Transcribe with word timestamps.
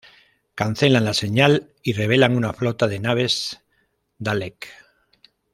Cancelan 0.55 1.05
la 1.05 1.13
señal 1.13 1.75
y 1.83 1.93
revelan 1.93 2.35
una 2.35 2.53
flota 2.53 2.87
de 2.87 2.97
naves 2.99 3.61
Dalek. 4.17 4.67